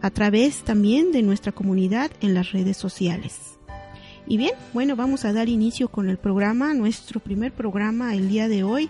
a 0.01 0.11
través 0.11 0.63
también 0.63 1.11
de 1.11 1.23
nuestra 1.23 1.51
comunidad 1.51 2.13
en 2.21 2.35
las 2.35 2.53
redes 2.53 2.77
sociales. 2.77 3.59
Y 4.27 4.37
bien, 4.37 4.53
bueno, 4.73 4.97
vamos 4.97 5.25
a 5.25 5.33
dar 5.33 5.49
inicio 5.49 5.89
con 5.89 6.09
el 6.09 6.19
programa, 6.19 6.75
nuestro 6.75 7.21
primer 7.21 7.53
programa 7.53 8.15
el 8.15 8.29
día 8.29 8.49
de 8.49 8.63
hoy, 8.63 8.89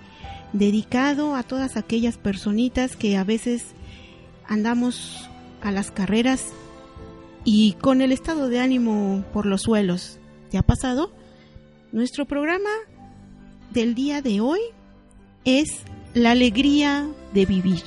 dedicado 0.52 1.34
a 1.34 1.42
todas 1.42 1.76
aquellas 1.76 2.18
personitas 2.18 2.96
que 2.96 3.16
a 3.16 3.24
veces 3.24 3.66
andamos 4.46 5.30
a 5.62 5.70
las 5.70 5.90
carreras 5.90 6.46
y 7.44 7.72
con 7.74 8.02
el 8.02 8.12
estado 8.12 8.48
de 8.48 8.60
ánimo 8.60 9.24
por 9.32 9.46
los 9.46 9.62
suelos. 9.62 10.18
¿Te 10.50 10.58
ha 10.58 10.62
pasado? 10.62 11.12
Nuestro 11.92 12.26
programa 12.26 12.70
del 13.70 13.94
día 13.94 14.20
de 14.22 14.40
hoy 14.40 14.60
es 15.44 15.82
la 16.14 16.32
alegría 16.32 17.08
de 17.32 17.46
vivir. 17.46 17.82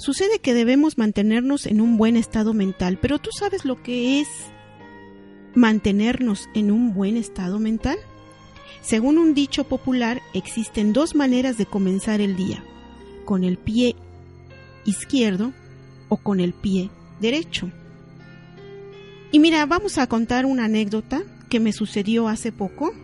Sucede 0.00 0.38
que 0.38 0.54
debemos 0.54 0.96
mantenernos 0.96 1.66
en 1.66 1.82
un 1.82 1.98
buen 1.98 2.16
estado 2.16 2.54
mental, 2.54 2.98
pero 3.02 3.18
¿tú 3.18 3.28
sabes 3.38 3.66
lo 3.66 3.82
que 3.82 4.18
es 4.18 4.28
mantenernos 5.54 6.48
en 6.54 6.70
un 6.70 6.94
buen 6.94 7.18
estado 7.18 7.58
mental? 7.58 7.98
Según 8.80 9.18
un 9.18 9.34
dicho 9.34 9.64
popular, 9.64 10.22
existen 10.32 10.94
dos 10.94 11.14
maneras 11.14 11.58
de 11.58 11.66
comenzar 11.66 12.22
el 12.22 12.34
día, 12.34 12.64
con 13.26 13.44
el 13.44 13.58
pie 13.58 13.94
izquierdo 14.86 15.52
o 16.08 16.16
con 16.16 16.40
el 16.40 16.54
pie 16.54 16.88
derecho. 17.20 17.70
Y 19.32 19.38
mira, 19.38 19.66
vamos 19.66 19.98
a 19.98 20.06
contar 20.06 20.46
una 20.46 20.64
anécdota 20.64 21.24
que 21.50 21.60
me 21.60 21.74
sucedió 21.74 22.28
hace 22.28 22.52
poco, 22.52 22.94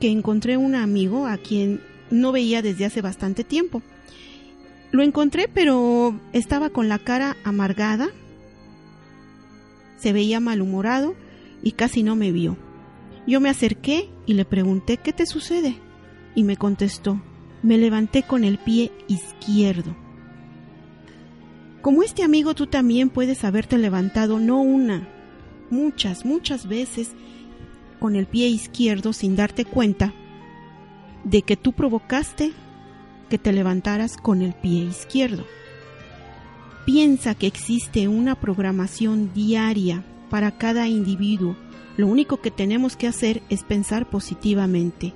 que 0.00 0.10
encontré 0.10 0.56
un 0.56 0.74
amigo 0.74 1.28
a 1.28 1.36
quien 1.36 1.80
no 2.10 2.32
veía 2.32 2.60
desde 2.60 2.86
hace 2.86 3.02
bastante 3.02 3.44
tiempo. 3.44 3.82
Lo 4.92 5.02
encontré, 5.02 5.48
pero 5.52 6.18
estaba 6.32 6.70
con 6.70 6.88
la 6.88 6.98
cara 6.98 7.36
amargada, 7.44 8.08
se 9.98 10.12
veía 10.12 10.40
malhumorado 10.40 11.14
y 11.62 11.72
casi 11.72 12.02
no 12.02 12.16
me 12.16 12.32
vio. 12.32 12.56
Yo 13.26 13.40
me 13.40 13.50
acerqué 13.50 14.08
y 14.26 14.34
le 14.34 14.44
pregunté 14.44 14.96
¿qué 14.96 15.12
te 15.12 15.26
sucede? 15.26 15.76
Y 16.34 16.42
me 16.42 16.56
contestó, 16.56 17.20
me 17.62 17.78
levanté 17.78 18.22
con 18.22 18.44
el 18.44 18.58
pie 18.58 18.90
izquierdo. 19.06 19.94
Como 21.82 22.02
este 22.02 22.24
amigo 22.24 22.54
tú 22.54 22.66
también 22.66 23.10
puedes 23.10 23.44
haberte 23.44 23.78
levantado 23.78 24.38
no 24.38 24.60
una, 24.60 25.08
muchas, 25.70 26.24
muchas 26.24 26.66
veces 26.66 27.12
con 28.00 28.16
el 28.16 28.26
pie 28.26 28.48
izquierdo 28.48 29.12
sin 29.12 29.36
darte 29.36 29.64
cuenta 29.64 30.12
de 31.24 31.42
que 31.42 31.56
tú 31.56 31.72
provocaste 31.72 32.52
que 33.30 33.38
te 33.38 33.54
levantaras 33.54 34.18
con 34.18 34.42
el 34.42 34.52
pie 34.52 34.84
izquierdo. 34.84 35.46
Piensa 36.84 37.34
que 37.34 37.46
existe 37.46 38.08
una 38.08 38.34
programación 38.34 39.32
diaria 39.32 40.04
para 40.28 40.58
cada 40.58 40.88
individuo. 40.88 41.56
Lo 41.96 42.06
único 42.06 42.42
que 42.42 42.50
tenemos 42.50 42.96
que 42.96 43.06
hacer 43.06 43.42
es 43.48 43.62
pensar 43.62 44.10
positivamente. 44.10 45.14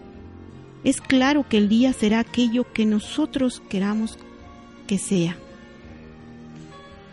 Es 0.84 1.00
claro 1.00 1.46
que 1.48 1.58
el 1.58 1.68
día 1.68 1.92
será 1.92 2.20
aquello 2.20 2.72
que 2.72 2.86
nosotros 2.86 3.62
queramos 3.68 4.18
que 4.86 4.98
sea. 4.98 5.36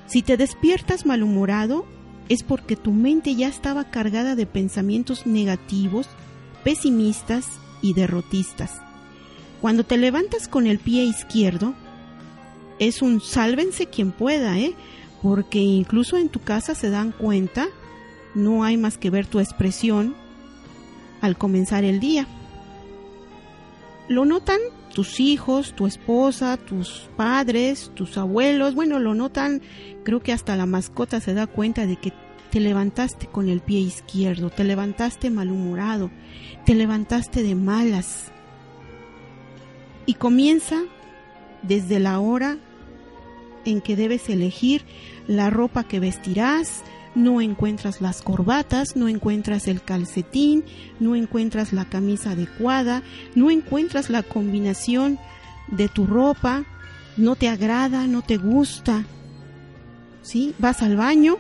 Si 0.08 0.22
te 0.22 0.38
despiertas 0.38 1.06
malhumorado, 1.06 1.86
es 2.28 2.44
porque 2.44 2.76
tu 2.76 2.92
mente 2.92 3.36
ya 3.36 3.48
estaba 3.48 3.86
cargada 3.86 4.36
de 4.36 4.46
pensamientos 4.46 5.26
negativos, 5.26 6.08
pesimistas 6.64 7.48
y 7.82 7.94
derrotistas. 7.94 8.82
Cuando 9.62 9.84
te 9.84 9.98
levantas 9.98 10.48
con 10.48 10.66
el 10.66 10.80
pie 10.80 11.04
izquierdo, 11.04 11.76
es 12.80 13.04
un 13.04 13.22
sálvense 13.22 13.86
quien 13.86 14.12
pueda, 14.12 14.58
¿eh? 14.58 14.74
Porque 15.22 15.60
incluso 15.60 16.18
en 16.18 16.30
tu 16.30 16.40
casa 16.40 16.74
se 16.74 16.90
dan 16.90 17.12
cuenta, 17.12 17.68
no 18.34 18.64
hay 18.64 18.78
más 18.78 18.98
que 18.98 19.12
ver 19.12 19.28
tu 19.28 19.40
expresión 19.40 20.16
al 21.22 21.38
comenzar 21.38 21.84
el 21.84 22.00
día. 22.00 22.26
Lo 24.08 24.26
notan 24.26 24.60
tus 24.96 25.20
hijos, 25.20 25.74
tu 25.76 25.86
esposa, 25.86 26.58
tus 26.58 27.08
padres, 27.16 27.92
tus 27.94 28.18
abuelos, 28.18 28.74
bueno, 28.74 28.98
lo 28.98 29.14
notan, 29.14 29.62
creo 30.04 30.22
que 30.22 30.34
hasta 30.34 30.56
la 30.56 30.66
mascota 30.66 31.20
se 31.20 31.36
da 31.36 31.46
cuenta 31.46 31.86
de 31.86 31.98
que 31.98 32.14
te 32.50 32.60
levantaste 32.60 33.28
con 33.28 33.48
el 33.48 33.62
pie 33.62 33.80
izquierdo, 33.80 34.50
te 34.50 34.64
levantaste 34.64 35.30
malhumorado, 35.30 36.10
te 36.66 36.74
levantaste 36.74 37.44
de 37.44 37.56
malas, 37.56 38.32
y 40.06 40.16
comienza 40.16 40.82
desde 41.62 42.00
la 42.00 42.20
hora 42.20 42.58
en 43.66 43.82
que 43.82 43.96
debes 43.96 44.30
elegir 44.30 44.84
la 45.28 45.50
ropa 45.50 45.84
que 45.84 46.00
vestirás, 46.00 46.84
no 47.14 47.42
encuentras 47.42 48.02
las 48.02 48.22
corbatas, 48.22 48.96
no 48.96 49.08
encuentras 49.08 49.68
el 49.68 49.82
calcetín, 49.82 50.64
no 51.00 51.16
encuentras 51.16 51.74
la 51.74 51.86
camisa 51.86 52.32
adecuada, 52.32 53.04
no 53.36 53.52
encuentras 53.52 54.10
la 54.10 54.24
combinación 54.24 55.20
de 55.68 55.90
tu 55.90 56.06
ropa, 56.06 56.64
no 57.18 57.36
te 57.36 57.50
agrada, 57.50 58.08
no 58.08 58.22
te 58.22 58.38
gusta. 58.38 59.06
¿Sí? 60.24 60.54
Vas 60.60 60.82
al 60.82 60.96
baño 60.96 61.38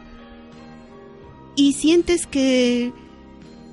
y 1.55 1.73
sientes 1.73 2.25
que 2.25 2.91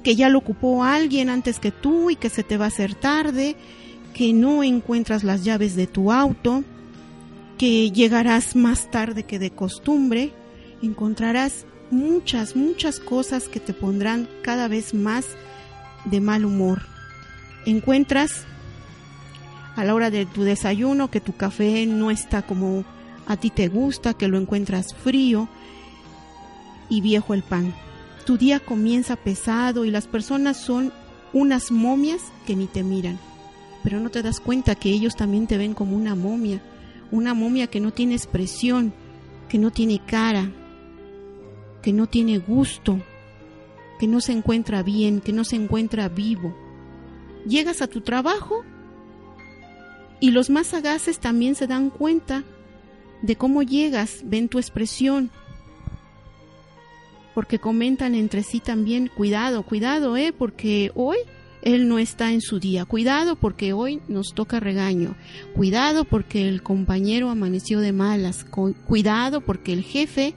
que 0.02 0.16
ya 0.16 0.28
lo 0.28 0.38
ocupó 0.38 0.84
alguien 0.84 1.28
antes 1.28 1.58
que 1.58 1.72
tú 1.72 2.10
y 2.10 2.16
que 2.16 2.30
se 2.30 2.42
te 2.42 2.56
va 2.56 2.66
a 2.66 2.68
hacer 2.68 2.94
tarde 2.94 3.56
que 4.18 4.32
no 4.32 4.64
encuentras 4.64 5.22
las 5.22 5.44
llaves 5.44 5.76
de 5.76 5.86
tu 5.86 6.10
auto, 6.10 6.64
que 7.56 7.92
llegarás 7.92 8.56
más 8.56 8.90
tarde 8.90 9.22
que 9.22 9.38
de 9.38 9.52
costumbre, 9.52 10.32
encontrarás 10.82 11.66
muchas, 11.92 12.56
muchas 12.56 12.98
cosas 12.98 13.48
que 13.48 13.60
te 13.60 13.72
pondrán 13.72 14.28
cada 14.42 14.66
vez 14.66 14.92
más 14.92 15.24
de 16.04 16.20
mal 16.20 16.44
humor. 16.44 16.82
Encuentras 17.64 18.42
a 19.76 19.84
la 19.84 19.94
hora 19.94 20.10
de 20.10 20.26
tu 20.26 20.42
desayuno 20.42 21.12
que 21.12 21.20
tu 21.20 21.36
café 21.36 21.86
no 21.86 22.10
está 22.10 22.42
como 22.42 22.84
a 23.28 23.36
ti 23.36 23.50
te 23.50 23.68
gusta, 23.68 24.14
que 24.14 24.26
lo 24.26 24.36
encuentras 24.36 24.96
frío 24.96 25.48
y 26.88 27.02
viejo 27.02 27.34
el 27.34 27.44
pan. 27.44 27.72
Tu 28.26 28.36
día 28.36 28.58
comienza 28.58 29.14
pesado 29.14 29.84
y 29.84 29.92
las 29.92 30.08
personas 30.08 30.56
son 30.56 30.92
unas 31.32 31.70
momias 31.70 32.20
que 32.48 32.56
ni 32.56 32.66
te 32.66 32.82
miran 32.82 33.20
pero 33.88 34.00
no 34.00 34.10
te 34.10 34.22
das 34.22 34.38
cuenta 34.38 34.74
que 34.74 34.90
ellos 34.90 35.16
también 35.16 35.46
te 35.46 35.56
ven 35.56 35.72
como 35.72 35.96
una 35.96 36.14
momia, 36.14 36.60
una 37.10 37.32
momia 37.32 37.68
que 37.68 37.80
no 37.80 37.90
tiene 37.90 38.16
expresión, 38.16 38.92
que 39.48 39.56
no 39.56 39.70
tiene 39.70 39.98
cara, 40.04 40.52
que 41.80 41.94
no 41.94 42.06
tiene 42.06 42.36
gusto, 42.36 43.00
que 43.98 44.06
no 44.06 44.20
se 44.20 44.32
encuentra 44.32 44.82
bien, 44.82 45.22
que 45.22 45.32
no 45.32 45.42
se 45.42 45.56
encuentra 45.56 46.10
vivo. 46.10 46.54
Llegas 47.46 47.80
a 47.80 47.86
tu 47.86 48.02
trabajo 48.02 48.62
y 50.20 50.32
los 50.32 50.50
más 50.50 50.66
sagaces 50.66 51.18
también 51.18 51.54
se 51.54 51.66
dan 51.66 51.88
cuenta 51.88 52.44
de 53.22 53.36
cómo 53.36 53.62
llegas, 53.62 54.20
ven 54.22 54.50
tu 54.50 54.58
expresión, 54.58 55.30
porque 57.34 57.58
comentan 57.58 58.14
entre 58.14 58.42
sí 58.42 58.60
también, 58.60 59.08
cuidado, 59.08 59.62
cuidado, 59.62 60.18
eh, 60.18 60.34
porque 60.36 60.92
hoy 60.94 61.16
él 61.62 61.88
no 61.88 61.98
está 61.98 62.32
en 62.32 62.40
su 62.40 62.60
día. 62.60 62.84
Cuidado 62.84 63.36
porque 63.36 63.72
hoy 63.72 64.00
nos 64.08 64.34
toca 64.34 64.60
regaño. 64.60 65.16
Cuidado 65.54 66.04
porque 66.04 66.48
el 66.48 66.62
compañero 66.62 67.30
amaneció 67.30 67.80
de 67.80 67.92
malas. 67.92 68.44
Cuidado 68.86 69.40
porque 69.40 69.72
el 69.72 69.82
jefe 69.82 70.34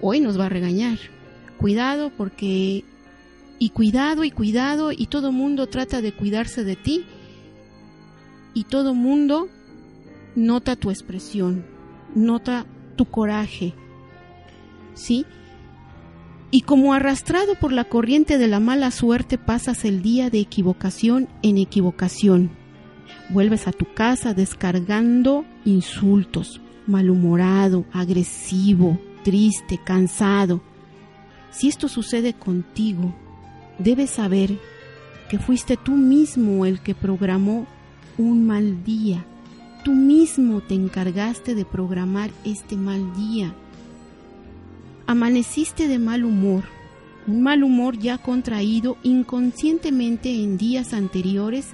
hoy 0.00 0.20
nos 0.20 0.38
va 0.38 0.46
a 0.46 0.50
regañar. 0.50 0.98
Cuidado 1.58 2.10
porque... 2.16 2.84
Y 3.58 3.70
cuidado 3.70 4.24
y 4.24 4.30
cuidado 4.30 4.92
y 4.92 5.06
todo 5.06 5.32
mundo 5.32 5.66
trata 5.66 6.02
de 6.02 6.12
cuidarse 6.12 6.62
de 6.62 6.76
ti. 6.76 7.06
Y 8.52 8.64
todo 8.64 8.94
mundo 8.94 9.48
nota 10.34 10.76
tu 10.76 10.90
expresión, 10.90 11.64
nota 12.14 12.66
tu 12.96 13.06
coraje. 13.06 13.72
¿Sí? 14.94 15.24
Y 16.50 16.62
como 16.62 16.94
arrastrado 16.94 17.54
por 17.56 17.72
la 17.72 17.84
corriente 17.84 18.38
de 18.38 18.46
la 18.46 18.60
mala 18.60 18.90
suerte 18.90 19.38
pasas 19.38 19.84
el 19.84 20.02
día 20.02 20.30
de 20.30 20.40
equivocación 20.40 21.28
en 21.42 21.58
equivocación. 21.58 22.50
Vuelves 23.30 23.66
a 23.66 23.72
tu 23.72 23.92
casa 23.92 24.32
descargando 24.34 25.44
insultos, 25.64 26.60
malhumorado, 26.86 27.84
agresivo, 27.92 29.00
triste, 29.24 29.80
cansado. 29.82 30.60
Si 31.50 31.68
esto 31.68 31.88
sucede 31.88 32.34
contigo, 32.34 33.12
debes 33.78 34.10
saber 34.10 34.56
que 35.28 35.38
fuiste 35.38 35.76
tú 35.76 35.92
mismo 35.92 36.64
el 36.64 36.80
que 36.80 36.94
programó 36.94 37.66
un 38.18 38.46
mal 38.46 38.84
día. 38.84 39.26
Tú 39.84 39.92
mismo 39.92 40.60
te 40.60 40.74
encargaste 40.74 41.56
de 41.56 41.64
programar 41.64 42.30
este 42.44 42.76
mal 42.76 43.14
día 43.16 43.54
amaneciste 45.06 45.88
de 45.88 45.98
mal 45.98 46.24
humor, 46.24 46.64
un 47.26 47.42
mal 47.42 47.62
humor 47.62 47.98
ya 47.98 48.18
contraído 48.18 48.96
inconscientemente 49.02 50.30
en 50.42 50.58
días 50.58 50.92
anteriores 50.92 51.68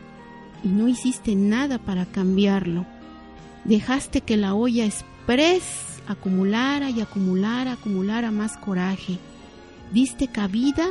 y 0.64 0.68
no 0.68 0.88
hiciste 0.88 1.34
nada 1.34 1.78
para 1.78 2.06
cambiarlo. 2.06 2.86
Dejaste 3.64 4.20
que 4.20 4.36
la 4.36 4.54
olla 4.54 4.84
express 4.84 6.00
acumulara 6.08 6.90
y 6.90 7.00
acumulara, 7.00 7.72
acumulara 7.72 8.30
más 8.30 8.56
coraje. 8.56 9.18
Diste 9.92 10.28
cabida 10.28 10.88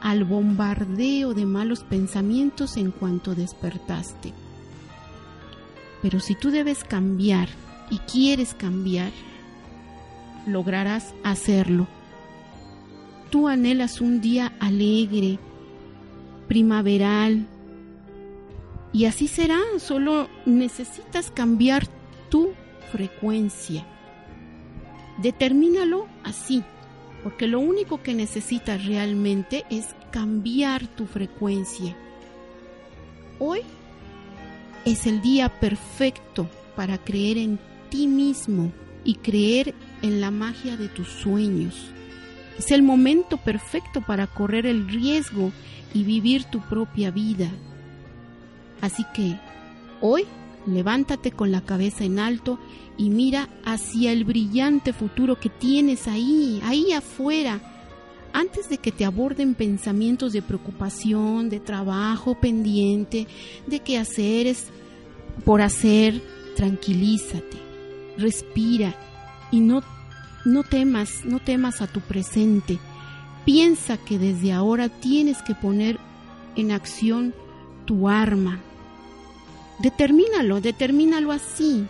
al 0.00 0.24
bombardeo 0.24 1.34
de 1.34 1.46
malos 1.46 1.84
pensamientos 1.84 2.76
en 2.76 2.90
cuanto 2.90 3.34
despertaste. 3.34 4.32
Pero 6.02 6.20
si 6.20 6.34
tú 6.34 6.50
debes 6.50 6.84
cambiar 6.84 7.48
y 7.90 7.98
quieres 7.98 8.54
cambiar, 8.54 9.12
lograrás 10.46 11.14
hacerlo. 11.24 11.86
Tú 13.30 13.48
anhelas 13.48 14.00
un 14.00 14.20
día 14.20 14.52
alegre, 14.60 15.38
primaveral, 16.48 17.46
y 18.92 19.06
así 19.06 19.26
será, 19.26 19.58
solo 19.78 20.28
necesitas 20.44 21.30
cambiar 21.30 21.86
tu 22.28 22.50
frecuencia. 22.90 23.86
Determínalo 25.18 26.08
así, 26.24 26.62
porque 27.22 27.46
lo 27.46 27.60
único 27.60 28.02
que 28.02 28.12
necesitas 28.12 28.84
realmente 28.84 29.64
es 29.70 29.94
cambiar 30.10 30.86
tu 30.86 31.06
frecuencia. 31.06 31.96
Hoy 33.38 33.60
es 34.84 35.06
el 35.06 35.22
día 35.22 35.48
perfecto 35.48 36.48
para 36.76 36.98
creer 36.98 37.38
en 37.38 37.58
ti 37.88 38.06
mismo 38.06 38.72
y 39.04 39.14
creer 39.14 39.74
en 40.02 40.20
la 40.20 40.30
magia 40.30 40.76
de 40.76 40.88
tus 40.88 41.08
sueños. 41.08 41.92
Es 42.58 42.70
el 42.70 42.82
momento 42.82 43.38
perfecto 43.38 44.02
para 44.02 44.26
correr 44.26 44.66
el 44.66 44.88
riesgo 44.88 45.52
y 45.94 46.04
vivir 46.04 46.44
tu 46.44 46.60
propia 46.60 47.10
vida. 47.10 47.50
Así 48.80 49.04
que 49.14 49.38
hoy 50.00 50.24
levántate 50.66 51.30
con 51.30 51.50
la 51.50 51.60
cabeza 51.60 52.04
en 52.04 52.18
alto 52.18 52.58
y 52.96 53.10
mira 53.10 53.48
hacia 53.64 54.12
el 54.12 54.24
brillante 54.24 54.92
futuro 54.92 55.38
que 55.40 55.48
tienes 55.48 56.08
ahí, 56.08 56.60
ahí 56.64 56.92
afuera, 56.92 57.60
antes 58.32 58.68
de 58.68 58.78
que 58.78 58.92
te 58.92 59.04
aborden 59.04 59.54
pensamientos 59.54 60.32
de 60.32 60.42
preocupación, 60.42 61.48
de 61.48 61.60
trabajo 61.60 62.34
pendiente, 62.38 63.26
de 63.66 63.80
qué 63.80 63.98
hacer 63.98 64.54
por 65.44 65.62
hacer, 65.62 66.22
tranquilízate, 66.56 67.56
respira 68.16 68.94
y 69.52 69.60
no, 69.60 69.84
no 70.44 70.64
temas, 70.64 71.24
no 71.24 71.38
temas 71.38 71.80
a 71.80 71.86
tu 71.86 72.00
presente. 72.00 72.80
Piensa 73.44 73.96
que 73.98 74.18
desde 74.18 74.52
ahora 74.52 74.88
tienes 74.88 75.42
que 75.42 75.54
poner 75.54 76.00
en 76.56 76.72
acción 76.72 77.34
tu 77.84 78.08
arma. 78.08 78.58
Determínalo, 79.78 80.60
determínalo 80.60 81.30
así, 81.30 81.86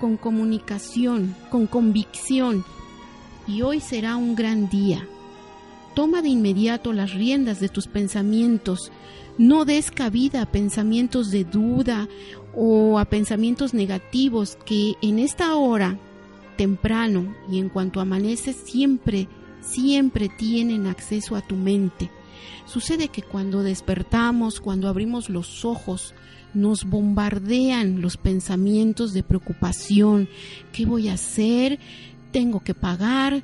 con 0.00 0.16
comunicación, 0.16 1.34
con 1.50 1.66
convicción. 1.66 2.64
Y 3.46 3.62
hoy 3.62 3.80
será 3.80 4.16
un 4.16 4.36
gran 4.36 4.68
día. 4.68 5.06
Toma 5.94 6.22
de 6.22 6.28
inmediato 6.28 6.92
las 6.92 7.14
riendas 7.14 7.60
de 7.60 7.68
tus 7.68 7.86
pensamientos. 7.86 8.92
No 9.38 9.64
des 9.64 9.90
cabida 9.90 10.42
a 10.42 10.46
pensamientos 10.46 11.30
de 11.30 11.44
duda 11.44 12.08
o 12.54 12.98
a 12.98 13.04
pensamientos 13.06 13.74
negativos 13.74 14.58
que 14.66 14.94
en 15.02 15.18
esta 15.18 15.54
hora 15.54 15.98
temprano 16.60 17.34
y 17.50 17.58
en 17.58 17.70
cuanto 17.70 18.02
amanece 18.02 18.52
siempre, 18.52 19.28
siempre 19.62 20.28
tienen 20.28 20.86
acceso 20.86 21.34
a 21.34 21.40
tu 21.40 21.56
mente. 21.56 22.10
Sucede 22.66 23.08
que 23.08 23.22
cuando 23.22 23.62
despertamos, 23.62 24.60
cuando 24.60 24.86
abrimos 24.86 25.30
los 25.30 25.64
ojos, 25.64 26.12
nos 26.52 26.84
bombardean 26.84 28.02
los 28.02 28.18
pensamientos 28.18 29.14
de 29.14 29.22
preocupación. 29.22 30.28
¿Qué 30.70 30.84
voy 30.84 31.08
a 31.08 31.14
hacer? 31.14 31.78
Tengo 32.30 32.60
que 32.60 32.74
pagar 32.74 33.42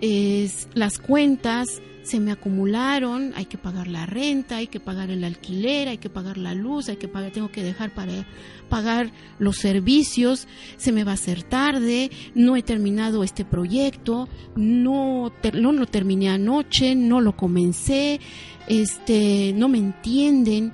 es, 0.00 0.68
las 0.74 0.98
cuentas, 0.98 1.80
se 2.08 2.20
me 2.20 2.32
acumularon, 2.32 3.32
hay 3.36 3.44
que 3.44 3.58
pagar 3.58 3.86
la 3.86 4.06
renta, 4.06 4.56
hay 4.56 4.66
que 4.66 4.80
pagar 4.80 5.10
el 5.10 5.24
alquiler, 5.24 5.88
hay 5.88 5.98
que 5.98 6.08
pagar 6.08 6.38
la 6.38 6.54
luz, 6.54 6.88
hay 6.88 6.96
que 6.96 7.06
pagar, 7.06 7.32
tengo 7.32 7.50
que 7.50 7.62
dejar 7.62 7.92
para 7.92 8.26
pagar 8.70 9.12
los 9.38 9.58
servicios, 9.58 10.48
se 10.78 10.90
me 10.90 11.04
va 11.04 11.10
a 11.10 11.14
hacer 11.14 11.42
tarde, 11.42 12.10
no 12.34 12.56
he 12.56 12.62
terminado 12.62 13.22
este 13.22 13.44
proyecto, 13.44 14.26
no, 14.56 15.32
no 15.52 15.72
lo 15.72 15.86
terminé 15.86 16.30
anoche, 16.30 16.94
no 16.94 17.20
lo 17.20 17.36
comencé, 17.36 18.20
este, 18.68 19.52
no 19.54 19.68
me 19.68 19.78
entienden. 19.78 20.72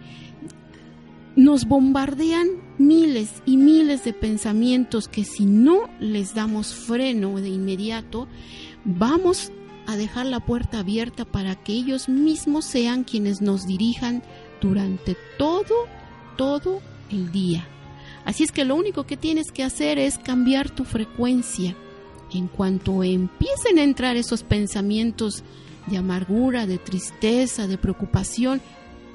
Nos 1.35 1.67
bombardean 1.67 2.47
miles 2.79 3.43
y 3.45 3.57
miles 3.57 4.05
de 4.05 4.13
pensamientos 4.13 5.09
que 5.09 5.25
si 5.25 5.47
no 5.47 5.91
les 5.99 6.33
damos 6.33 6.75
freno 6.75 7.41
de 7.41 7.49
inmediato, 7.49 8.29
vamos 8.85 9.51
a 9.87 9.97
dejar 9.97 10.27
la 10.27 10.41
puerta 10.41 10.81
abierta 10.81 11.25
para 11.25 11.57
que 11.57 11.73
ellos 11.73 12.09
mismos 12.09 12.65
sean 12.65 13.05
quienes 13.05 13.41
nos 13.41 13.67
dirijan 13.67 14.23
durante 14.61 15.17
todo, 15.39 15.87
todo 16.37 16.81
el 17.11 17.33
día. 17.33 17.67
Así 18.25 18.45
es 18.45 18.53
que 18.53 18.65
lo 18.65 18.77
único 18.77 19.05
que 19.05 19.17
tienes 19.17 19.51
que 19.53 19.63
hacer 19.63 19.99
es 19.99 20.19
cambiar 20.19 20.71
tu 20.71 20.85
frecuencia. 20.85 21.75
En 22.33 22.49
cuanto 22.49 23.05
empiecen 23.05 23.79
a 23.79 23.83
entrar 23.83 24.17
esos 24.17 24.43
pensamientos 24.43 25.45
de 25.87 25.99
amargura, 25.99 26.67
de 26.67 26.79
tristeza, 26.79 27.67
de 27.67 27.77
preocupación, 27.77 28.63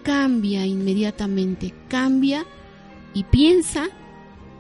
cambia 0.04 0.66
inmediatamente, 0.66 1.74
cambia 1.88 2.46
y 3.14 3.24
piensa 3.24 3.90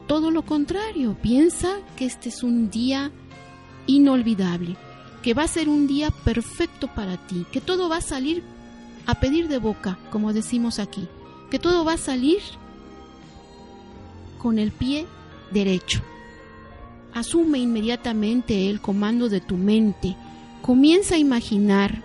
todo 0.07 0.31
lo 0.31 0.41
contrario, 0.41 1.15
piensa 1.21 1.77
que 1.95 2.05
este 2.05 2.29
es 2.29 2.41
un 2.41 2.71
día 2.71 3.11
inolvidable 3.85 4.75
que 5.21 5.33
va 5.33 5.43
a 5.43 5.47
ser 5.47 5.69
un 5.69 5.87
día 5.87 6.11
perfecto 6.11 6.87
para 6.87 7.17
ti, 7.17 7.45
que 7.51 7.61
todo 7.61 7.89
va 7.89 7.97
a 7.97 8.01
salir 8.01 8.43
a 9.05 9.19
pedir 9.19 9.47
de 9.47 9.57
boca, 9.57 9.97
como 10.11 10.33
decimos 10.33 10.79
aquí, 10.79 11.07
que 11.49 11.59
todo 11.59 11.83
va 11.83 11.93
a 11.93 11.97
salir 11.97 12.39
con 14.37 14.59
el 14.59 14.71
pie 14.71 15.05
derecho. 15.51 16.01
Asume 17.13 17.59
inmediatamente 17.59 18.69
el 18.69 18.81
comando 18.81 19.29
de 19.29 19.41
tu 19.41 19.57
mente, 19.57 20.15
comienza 20.61 21.15
a 21.15 21.19
imaginar. 21.19 22.03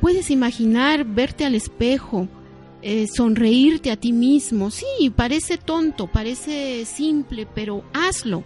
Puedes 0.00 0.30
imaginar 0.30 1.04
verte 1.04 1.44
al 1.44 1.54
espejo 1.54 2.28
eh, 2.82 3.06
sonreírte 3.06 3.92
a 3.92 3.96
ti 3.96 4.12
mismo. 4.12 4.72
Sí, 4.72 5.12
parece 5.14 5.56
tonto, 5.56 6.08
parece 6.08 6.84
simple, 6.84 7.46
pero 7.46 7.84
hazlo. 7.92 8.42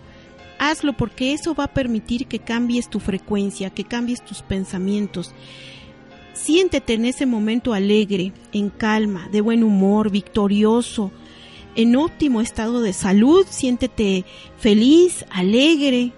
Hazlo 0.59 0.95
porque 0.95 1.33
eso 1.33 1.55
va 1.55 1.65
a 1.65 1.75
permitir 1.75 2.27
que 2.27 2.39
cambies 2.39 2.89
tu 2.89 3.01
frecuencia, 3.01 3.71
que 3.71 3.85
cambies 3.85 4.25
tus 4.25 4.43
pensamientos. 4.43 5.35
Siéntete 6.33 6.95
en 6.95 7.05
ese 7.07 7.27
momento 7.27 7.73
alegre, 7.73 8.33
en 8.53 8.71
calma, 8.71 9.29
de 9.31 9.41
buen 9.41 9.65
humor, 9.65 10.11
victorioso, 10.11 11.11
en 11.75 11.97
óptimo 11.97 12.41
estado 12.41 12.81
de 12.81 12.93
salud. 12.93 13.47
Siéntete 13.49 14.25
feliz, 14.59 15.25
alegre, 15.31 16.13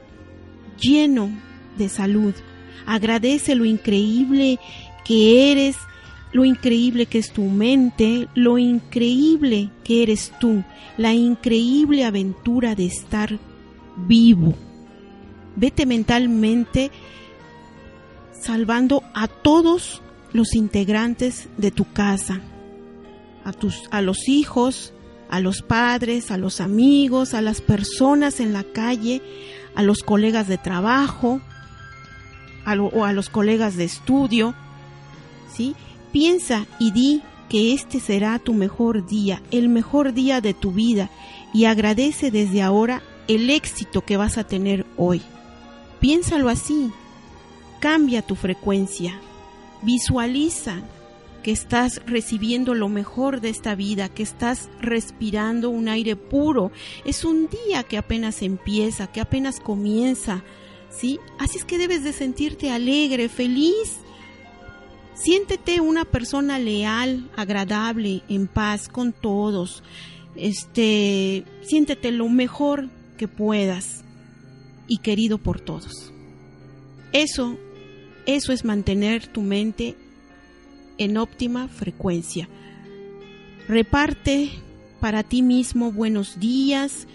lleno 0.80 1.30
de 1.76 1.88
salud. 1.88 2.34
Agradece 2.86 3.54
lo 3.54 3.64
increíble 3.64 4.58
que 5.04 5.50
eres, 5.50 5.76
lo 6.32 6.44
increíble 6.44 7.06
que 7.06 7.18
es 7.18 7.32
tu 7.32 7.44
mente, 7.44 8.28
lo 8.34 8.58
increíble 8.58 9.70
que 9.84 10.02
eres 10.02 10.32
tú, 10.38 10.62
la 10.96 11.14
increíble 11.14 12.04
aventura 12.04 12.74
de 12.74 12.86
estar 12.86 13.38
vivo. 14.06 14.54
Vete 15.56 15.86
mentalmente 15.86 16.90
salvando 18.32 19.02
a 19.14 19.26
todos 19.28 20.02
los 20.32 20.54
integrantes 20.54 21.48
de 21.56 21.70
tu 21.70 21.84
casa, 21.92 22.40
a, 23.44 23.52
tus, 23.52 23.82
a 23.90 24.02
los 24.02 24.28
hijos, 24.28 24.92
a 25.30 25.40
los 25.40 25.62
padres, 25.62 26.30
a 26.30 26.38
los 26.38 26.60
amigos, 26.60 27.34
a 27.34 27.42
las 27.42 27.60
personas 27.60 28.40
en 28.40 28.52
la 28.52 28.64
calle, 28.64 29.22
a 29.74 29.82
los 29.82 30.02
colegas 30.02 30.48
de 30.48 30.58
trabajo 30.58 31.40
o 32.92 33.04
a 33.04 33.12
los 33.12 33.30
colegas 33.30 33.76
de 33.76 33.84
estudio, 33.84 34.54
¿sí? 35.50 35.74
Piensa 36.12 36.66
y 36.78 36.92
di 36.92 37.22
que 37.48 37.72
este 37.72 37.98
será 37.98 38.38
tu 38.38 38.52
mejor 38.52 39.06
día, 39.06 39.42
el 39.50 39.70
mejor 39.70 40.12
día 40.12 40.42
de 40.42 40.52
tu 40.52 40.72
vida 40.72 41.10
y 41.54 41.64
agradece 41.64 42.30
desde 42.30 42.60
ahora 42.60 43.02
el 43.28 43.50
éxito 43.50 44.00
que 44.00 44.16
vas 44.16 44.38
a 44.38 44.44
tener 44.44 44.86
hoy. 44.96 45.22
Piénsalo 46.00 46.48
así, 46.48 46.90
cambia 47.78 48.22
tu 48.22 48.34
frecuencia, 48.34 49.20
visualiza 49.82 50.82
que 51.42 51.52
estás 51.52 52.02
recibiendo 52.06 52.74
lo 52.74 52.88
mejor 52.88 53.40
de 53.40 53.50
esta 53.50 53.74
vida, 53.74 54.08
que 54.08 54.22
estás 54.22 54.68
respirando 54.80 55.70
un 55.70 55.88
aire 55.88 56.16
puro. 56.16 56.72
Es 57.04 57.24
un 57.24 57.48
día 57.48 57.84
que 57.84 57.96
apenas 57.96 58.42
empieza, 58.42 59.06
que 59.06 59.20
apenas 59.20 59.60
comienza, 59.60 60.42
¿sí? 60.90 61.20
Así 61.38 61.58
es 61.58 61.64
que 61.64 61.78
debes 61.78 62.02
de 62.02 62.12
sentirte 62.12 62.70
alegre, 62.70 63.28
feliz. 63.28 63.98
Siéntete 65.14 65.80
una 65.80 66.04
persona 66.04 66.58
leal, 66.58 67.28
agradable, 67.36 68.22
en 68.28 68.46
paz 68.46 68.88
con 68.88 69.12
todos. 69.12 69.82
Este, 70.36 71.44
siéntete 71.62 72.12
lo 72.12 72.28
mejor 72.28 72.88
que 73.18 73.28
puedas 73.28 74.02
y 74.86 74.98
querido 74.98 75.36
por 75.36 75.60
todos. 75.60 76.10
Eso 77.12 77.58
eso 78.28 78.52
es 78.52 78.62
mantener 78.62 79.26
tu 79.26 79.40
mente 79.40 79.96
en 80.98 81.16
óptima 81.16 81.66
frecuencia. 81.66 82.46
Reparte 83.66 84.50
para 85.00 85.22
ti 85.22 85.40
mismo 85.40 85.92
buenos 85.92 86.38
días, 86.38 87.06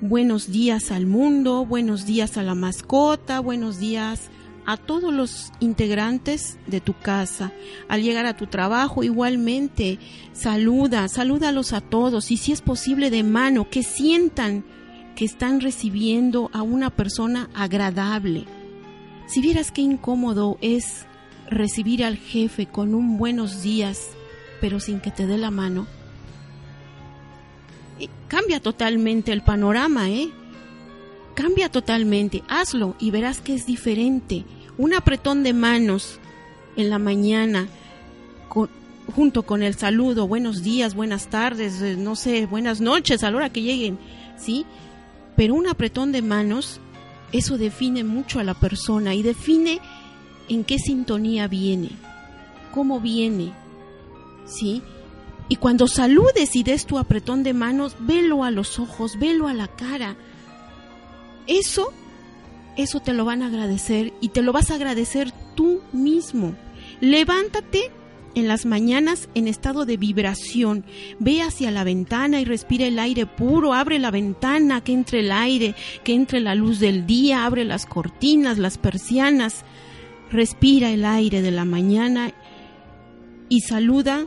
buenos 0.00 0.52
días 0.52 0.92
al 0.92 1.06
mundo, 1.06 1.66
buenos 1.66 2.06
días 2.06 2.36
a 2.36 2.44
la 2.44 2.54
mascota, 2.54 3.40
buenos 3.40 3.80
días 3.80 4.30
a 4.64 4.76
todos 4.76 5.12
los 5.12 5.50
integrantes 5.58 6.56
de 6.68 6.80
tu 6.80 6.96
casa. 6.96 7.50
Al 7.88 8.04
llegar 8.04 8.26
a 8.26 8.36
tu 8.36 8.46
trabajo, 8.46 9.02
igualmente, 9.02 9.98
saluda, 10.32 11.08
salúdalos 11.08 11.72
a 11.72 11.80
todos 11.80 12.30
y 12.30 12.36
si 12.36 12.52
es 12.52 12.60
posible 12.60 13.10
de 13.10 13.24
mano, 13.24 13.68
que 13.68 13.82
sientan 13.82 14.62
que 15.20 15.26
están 15.26 15.60
recibiendo 15.60 16.48
a 16.54 16.62
una 16.62 16.88
persona 16.88 17.50
agradable 17.54 18.46
si 19.26 19.42
vieras 19.42 19.70
qué 19.70 19.82
incómodo 19.82 20.56
es 20.62 21.04
recibir 21.46 22.02
al 22.02 22.16
jefe 22.16 22.64
con 22.64 22.94
un 22.94 23.18
buenos 23.18 23.60
días, 23.60 24.12
pero 24.62 24.80
sin 24.80 24.98
que 24.98 25.10
te 25.10 25.26
dé 25.26 25.36
la 25.36 25.50
mano, 25.50 25.86
cambia 28.28 28.60
totalmente 28.60 29.30
el 29.30 29.42
panorama, 29.42 30.08
¿eh? 30.08 30.30
Cambia 31.34 31.68
totalmente, 31.68 32.42
hazlo 32.48 32.96
y 32.98 33.10
verás 33.10 33.42
que 33.42 33.54
es 33.54 33.66
diferente. 33.66 34.46
Un 34.78 34.94
apretón 34.94 35.42
de 35.42 35.52
manos 35.52 36.18
en 36.76 36.88
la 36.88 36.98
mañana, 36.98 37.68
junto 39.14 39.42
con 39.42 39.62
el 39.62 39.74
saludo, 39.74 40.26
buenos 40.26 40.62
días, 40.62 40.94
buenas 40.94 41.26
tardes, 41.26 41.82
eh, 41.82 41.94
no 41.98 42.16
sé, 42.16 42.46
buenas 42.46 42.80
noches 42.80 43.22
a 43.22 43.30
la 43.30 43.36
hora 43.36 43.50
que 43.50 43.60
lleguen, 43.60 43.98
¿sí? 44.38 44.64
Pero 45.40 45.54
un 45.54 45.66
apretón 45.66 46.12
de 46.12 46.20
manos 46.20 46.80
eso 47.32 47.56
define 47.56 48.04
mucho 48.04 48.40
a 48.40 48.44
la 48.44 48.52
persona 48.52 49.14
y 49.14 49.22
define 49.22 49.80
en 50.50 50.64
qué 50.64 50.78
sintonía 50.78 51.48
viene, 51.48 51.92
cómo 52.74 53.00
viene, 53.00 53.54
¿sí? 54.44 54.82
Y 55.48 55.56
cuando 55.56 55.88
saludes 55.88 56.54
y 56.56 56.62
des 56.62 56.84
tu 56.84 56.98
apretón 56.98 57.42
de 57.42 57.54
manos, 57.54 57.96
velo 58.00 58.44
a 58.44 58.50
los 58.50 58.78
ojos, 58.78 59.18
velo 59.18 59.48
a 59.48 59.54
la 59.54 59.68
cara. 59.68 60.14
Eso, 61.46 61.90
eso 62.76 63.00
te 63.00 63.14
lo 63.14 63.24
van 63.24 63.42
a 63.42 63.46
agradecer 63.46 64.12
y 64.20 64.28
te 64.28 64.42
lo 64.42 64.52
vas 64.52 64.70
a 64.70 64.74
agradecer 64.74 65.32
tú 65.54 65.80
mismo. 65.94 66.54
Levántate 67.00 67.90
en 68.34 68.48
las 68.48 68.66
mañanas 68.66 69.28
en 69.34 69.48
estado 69.48 69.84
de 69.84 69.96
vibración. 69.96 70.84
Ve 71.18 71.42
hacia 71.42 71.70
la 71.70 71.84
ventana 71.84 72.40
y 72.40 72.44
respira 72.44 72.86
el 72.86 72.98
aire 72.98 73.26
puro, 73.26 73.74
abre 73.74 73.98
la 73.98 74.10
ventana, 74.10 74.82
que 74.82 74.92
entre 74.92 75.20
el 75.20 75.32
aire, 75.32 75.74
que 76.04 76.14
entre 76.14 76.40
la 76.40 76.54
luz 76.54 76.78
del 76.78 77.06
día, 77.06 77.44
abre 77.44 77.64
las 77.64 77.86
cortinas, 77.86 78.58
las 78.58 78.78
persianas, 78.78 79.64
respira 80.30 80.90
el 80.90 81.04
aire 81.04 81.42
de 81.42 81.50
la 81.50 81.64
mañana 81.64 82.32
y 83.48 83.60
saluda, 83.62 84.26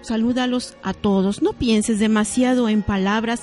salúdalos 0.00 0.76
a 0.82 0.94
todos. 0.94 1.42
No 1.42 1.52
pienses 1.52 1.98
demasiado 1.98 2.68
en 2.68 2.82
palabras, 2.82 3.42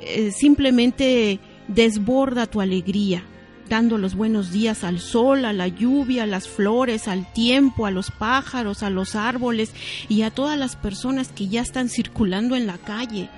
eh, 0.00 0.30
simplemente 0.32 1.40
desborda 1.68 2.46
tu 2.46 2.60
alegría 2.60 3.24
dando 3.70 3.98
los 3.98 4.16
buenos 4.16 4.50
días 4.50 4.82
al 4.82 4.98
sol, 4.98 5.44
a 5.44 5.52
la 5.54 5.68
lluvia, 5.68 6.24
a 6.24 6.26
las 6.26 6.48
flores, 6.48 7.06
al 7.06 7.32
tiempo, 7.32 7.86
a 7.86 7.92
los 7.92 8.10
pájaros, 8.10 8.82
a 8.82 8.90
los 8.90 9.14
árboles 9.14 9.72
y 10.08 10.22
a 10.22 10.30
todas 10.30 10.58
las 10.58 10.74
personas 10.74 11.28
que 11.28 11.46
ya 11.48 11.62
están 11.62 11.88
circulando 11.88 12.56
en 12.56 12.66
la 12.66 12.78
calle. 12.78 13.30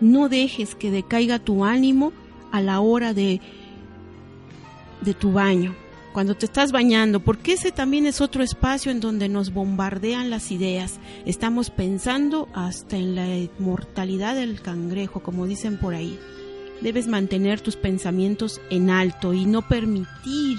No 0.00 0.28
dejes 0.28 0.74
que 0.74 0.90
decaiga 0.90 1.38
tu 1.38 1.64
ánimo 1.64 2.12
a 2.52 2.60
la 2.60 2.80
hora 2.80 3.14
de, 3.14 3.40
de 5.00 5.14
tu 5.14 5.32
baño, 5.32 5.74
cuando 6.12 6.34
te 6.34 6.44
estás 6.44 6.70
bañando, 6.70 7.20
porque 7.20 7.54
ese 7.54 7.72
también 7.72 8.04
es 8.04 8.20
otro 8.20 8.42
espacio 8.42 8.92
en 8.92 9.00
donde 9.00 9.30
nos 9.30 9.54
bombardean 9.54 10.28
las 10.28 10.52
ideas. 10.52 11.00
Estamos 11.24 11.70
pensando 11.70 12.46
hasta 12.52 12.98
en 12.98 13.14
la 13.14 13.36
inmortalidad 13.36 14.34
del 14.34 14.60
cangrejo, 14.60 15.20
como 15.20 15.46
dicen 15.46 15.78
por 15.78 15.94
ahí 15.94 16.18
debes 16.82 17.06
mantener 17.06 17.60
tus 17.60 17.76
pensamientos 17.76 18.60
en 18.70 18.90
alto 18.90 19.32
y 19.32 19.46
no 19.46 19.62
permitir 19.62 20.58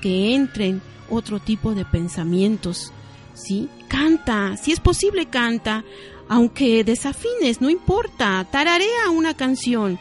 que 0.00 0.34
entren 0.34 0.80
otro 1.10 1.40
tipo 1.40 1.74
de 1.74 1.84
pensamientos. 1.84 2.92
¿Sí? 3.34 3.68
Canta, 3.88 4.56
si 4.56 4.72
es 4.72 4.80
posible 4.80 5.26
canta, 5.26 5.84
aunque 6.28 6.82
desafines, 6.84 7.60
no 7.60 7.70
importa, 7.70 8.46
tararea 8.50 9.10
una 9.12 9.34
canción. 9.34 9.98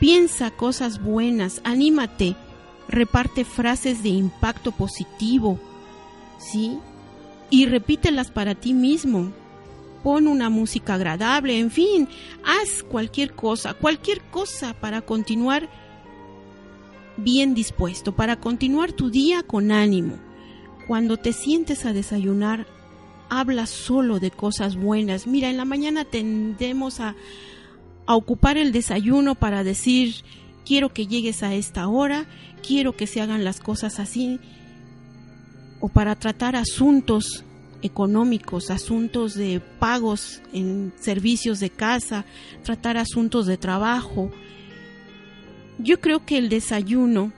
Piensa 0.00 0.50
cosas 0.50 1.02
buenas, 1.02 1.60
anímate, 1.64 2.36
reparte 2.88 3.44
frases 3.44 4.02
de 4.02 4.10
impacto 4.10 4.72
positivo, 4.72 5.58
¿sí? 6.38 6.78
Y 7.50 7.66
repítelas 7.66 8.30
para 8.30 8.54
ti 8.54 8.74
mismo 8.74 9.32
pon 10.08 10.26
una 10.26 10.48
música 10.48 10.94
agradable, 10.94 11.58
en 11.58 11.70
fin, 11.70 12.08
haz 12.42 12.82
cualquier 12.82 13.34
cosa, 13.34 13.74
cualquier 13.74 14.22
cosa 14.30 14.72
para 14.72 15.02
continuar 15.02 15.68
bien 17.18 17.52
dispuesto, 17.52 18.16
para 18.16 18.36
continuar 18.36 18.92
tu 18.92 19.10
día 19.10 19.42
con 19.42 19.70
ánimo. 19.70 20.18
Cuando 20.86 21.18
te 21.18 21.34
sientes 21.34 21.84
a 21.84 21.92
desayunar, 21.92 22.66
habla 23.28 23.66
solo 23.66 24.18
de 24.18 24.30
cosas 24.30 24.76
buenas. 24.76 25.26
Mira, 25.26 25.50
en 25.50 25.58
la 25.58 25.66
mañana 25.66 26.06
tendemos 26.06 27.00
a 27.00 27.14
ocupar 28.06 28.56
el 28.56 28.72
desayuno 28.72 29.34
para 29.34 29.62
decir, 29.62 30.14
quiero 30.64 30.88
que 30.88 31.06
llegues 31.06 31.42
a 31.42 31.52
esta 31.52 31.86
hora, 31.86 32.24
quiero 32.66 32.96
que 32.96 33.06
se 33.06 33.20
hagan 33.20 33.44
las 33.44 33.60
cosas 33.60 34.00
así, 34.00 34.40
o 35.80 35.90
para 35.90 36.16
tratar 36.16 36.56
asuntos 36.56 37.44
económicos, 37.82 38.70
asuntos 38.70 39.34
de 39.34 39.60
pagos 39.78 40.42
en 40.52 40.92
servicios 40.98 41.60
de 41.60 41.70
casa, 41.70 42.24
tratar 42.64 42.96
asuntos 42.96 43.46
de 43.46 43.56
trabajo. 43.56 44.30
Yo 45.78 46.00
creo 46.00 46.24
que 46.24 46.38
el 46.38 46.48
desayuno 46.48 47.32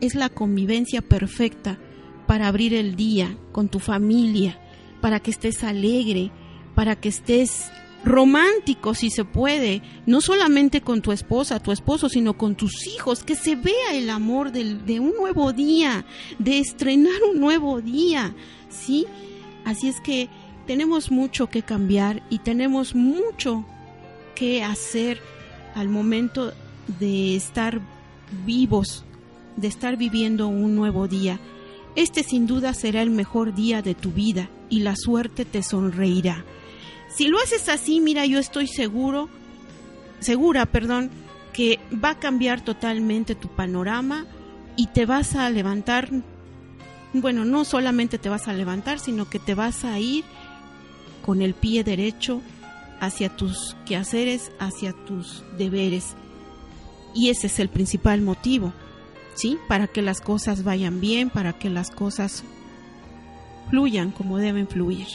es 0.00 0.14
la 0.14 0.28
convivencia 0.28 1.02
perfecta 1.02 1.78
para 2.26 2.48
abrir 2.48 2.74
el 2.74 2.96
día 2.96 3.36
con 3.52 3.68
tu 3.68 3.78
familia, 3.78 4.58
para 5.00 5.20
que 5.20 5.30
estés 5.30 5.64
alegre, 5.64 6.30
para 6.74 6.96
que 6.96 7.08
estés 7.08 7.70
romántico 8.04 8.94
si 8.94 9.10
se 9.10 9.24
puede, 9.24 9.82
no 10.06 10.20
solamente 10.20 10.80
con 10.80 11.02
tu 11.02 11.12
esposa, 11.12 11.60
tu 11.60 11.72
esposo, 11.72 12.08
sino 12.08 12.38
con 12.38 12.54
tus 12.54 12.86
hijos, 12.86 13.24
que 13.24 13.34
se 13.34 13.56
vea 13.56 13.94
el 13.94 14.08
amor 14.10 14.52
de 14.52 15.00
un 15.00 15.14
nuevo 15.18 15.52
día, 15.52 16.04
de 16.38 16.58
estrenar 16.58 17.20
un 17.30 17.40
nuevo 17.40 17.80
día, 17.80 18.34
¿sí? 18.68 19.06
Así 19.68 19.86
es 19.86 20.00
que 20.00 20.30
tenemos 20.66 21.10
mucho 21.10 21.50
que 21.50 21.60
cambiar 21.60 22.22
y 22.30 22.38
tenemos 22.38 22.94
mucho 22.94 23.66
que 24.34 24.64
hacer 24.64 25.20
al 25.74 25.90
momento 25.90 26.54
de 26.98 27.36
estar 27.36 27.78
vivos, 28.46 29.04
de 29.56 29.68
estar 29.68 29.98
viviendo 29.98 30.48
un 30.48 30.74
nuevo 30.74 31.06
día. 31.06 31.38
Este 31.96 32.22
sin 32.22 32.46
duda 32.46 32.72
será 32.72 33.02
el 33.02 33.10
mejor 33.10 33.54
día 33.54 33.82
de 33.82 33.94
tu 33.94 34.10
vida 34.10 34.48
y 34.70 34.80
la 34.80 34.96
suerte 34.96 35.44
te 35.44 35.62
sonreirá. 35.62 36.46
Si 37.14 37.28
lo 37.28 37.38
haces 37.38 37.68
así, 37.68 38.00
mira, 38.00 38.24
yo 38.24 38.38
estoy 38.38 38.68
seguro, 38.68 39.28
segura, 40.18 40.64
perdón, 40.64 41.10
que 41.52 41.78
va 42.02 42.12
a 42.12 42.18
cambiar 42.18 42.62
totalmente 42.62 43.34
tu 43.34 43.48
panorama 43.48 44.24
y 44.76 44.86
te 44.86 45.04
vas 45.04 45.34
a 45.34 45.50
levantar, 45.50 46.08
bueno, 47.12 47.44
no 47.44 47.64
solamente 47.64 48.18
te 48.18 48.28
vas 48.28 48.48
a 48.48 48.52
levantar, 48.52 48.98
sino 48.98 49.28
que 49.28 49.38
te 49.38 49.54
vas 49.54 49.84
a 49.84 49.98
ir 49.98 50.24
con 51.24 51.42
el 51.42 51.54
pie 51.54 51.84
derecho 51.84 52.40
hacia 53.00 53.34
tus 53.34 53.76
quehaceres, 53.86 54.52
hacia 54.58 54.92
tus 54.92 55.44
deberes. 55.56 56.14
Y 57.14 57.30
ese 57.30 57.46
es 57.46 57.58
el 57.58 57.68
principal 57.68 58.20
motivo, 58.20 58.72
¿sí? 59.34 59.58
Para 59.68 59.86
que 59.86 60.02
las 60.02 60.20
cosas 60.20 60.64
vayan 60.64 61.00
bien, 61.00 61.30
para 61.30 61.52
que 61.52 61.70
las 61.70 61.90
cosas 61.90 62.44
fluyan 63.70 64.10
como 64.10 64.38
deben 64.38 64.68
fluir. 64.68 65.06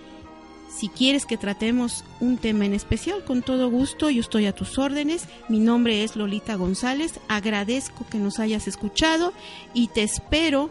Si 0.74 0.88
quieres 0.88 1.26
que 1.26 1.36
tratemos 1.36 2.04
un 2.20 2.38
tema 2.38 2.64
en 2.64 2.74
especial, 2.74 3.24
con 3.24 3.42
todo 3.42 3.68
gusto, 3.68 4.08
yo 4.08 4.20
estoy 4.20 4.46
a 4.46 4.54
tus 4.54 4.78
órdenes. 4.78 5.26
Mi 5.48 5.58
nombre 5.58 6.04
es 6.04 6.16
Lolita 6.16 6.54
González. 6.54 7.18
Agradezco 7.28 8.06
que 8.08 8.18
nos 8.18 8.38
hayas 8.38 8.68
escuchado 8.68 9.32
y 9.74 9.88
te 9.88 10.02
espero 10.02 10.70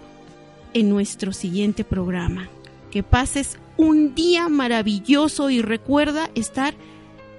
en 0.74 0.90
nuestro 0.90 1.34
siguiente 1.34 1.84
programa. 1.84 2.50
Que 2.92 3.04
pases 3.04 3.58
un 3.78 4.16
día 4.16 4.48
maravilloso 4.48 5.50
y 5.50 5.62
recuerda 5.62 6.30
estar 6.34 6.76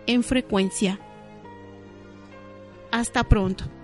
en 0.06 0.22
frecuencia. 0.22 1.00
Hasta 2.90 3.24
pronto. 3.24 3.75